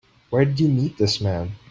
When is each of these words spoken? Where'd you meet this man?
Where'd 0.31 0.59
you 0.59 0.67
meet 0.67 0.97
this 0.97 1.21
man? 1.21 1.57